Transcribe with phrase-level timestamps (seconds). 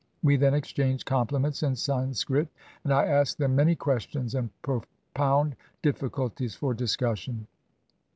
[0.23, 2.47] We then exchange compliments in Sanskrit,
[2.83, 7.45] and I ask them many ques tions, and propound difficulties for discussion.